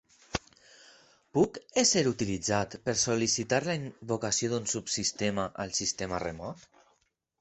Puc 1.37 1.59
ésser 1.81 2.03
utilitzat 2.13 2.77
per 2.87 2.95
sol·licitar 3.01 3.61
la 3.67 3.77
invocació 3.83 4.51
d'un 4.55 4.69
subsistema 4.75 5.49
al 5.65 5.77
sistema 5.83 6.23
remot? 6.29 6.67